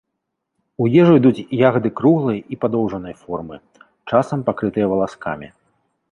У 0.83 0.85
ежу 1.01 1.17
ідуць 1.17 1.43
ягады 1.67 1.89
круглай 1.99 2.39
ці 2.47 2.55
падоўжанай 2.65 3.15
формы, 3.25 3.55
часам 4.13 4.39
пакрытыя 4.47 4.87
валаскамі. 4.93 5.47